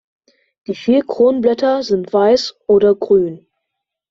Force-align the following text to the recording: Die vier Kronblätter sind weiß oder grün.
Die 0.65 0.73
vier 0.73 1.05
Kronblätter 1.05 1.83
sind 1.83 2.11
weiß 2.11 2.55
oder 2.65 2.95
grün. 2.95 3.45